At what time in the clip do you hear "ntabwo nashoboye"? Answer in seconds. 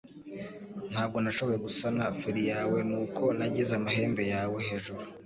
0.91-1.57